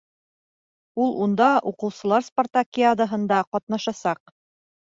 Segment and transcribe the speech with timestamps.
[1.03, 4.35] Ул унда уҡыусылар спартакиадаһында ҡатнашасаҡ.